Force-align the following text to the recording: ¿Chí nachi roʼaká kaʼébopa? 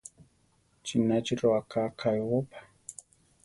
¿Chí 0.85 0.95
nachi 1.07 1.33
roʼaká 1.41 1.81
kaʼébopa? 1.99 2.57